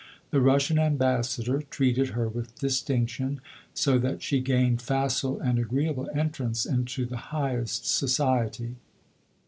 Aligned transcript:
The 0.31 0.41
Russian 0.41 0.79
ambassador 0.79 1.61
treated 1.61 2.09
her 2.15 2.27
with 2.27 2.57
distinction, 2.57 3.39
so 3.75 3.99
that 3.99 4.23
she 4.23 4.39
gained 4.39 4.81
facile 4.81 5.39
and 5.39 5.59
agreeable 5.59 6.09
entrance 6.15 6.65
into 6.65 7.05
the 7.05 7.17
highest 7.29 7.85
society. 7.87 8.77